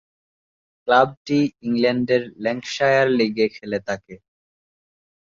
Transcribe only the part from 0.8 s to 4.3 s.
ক্লাবটি ইংল্যান্ডের ল্যাঙ্কাশায়ার লীগে খেলে থাকে।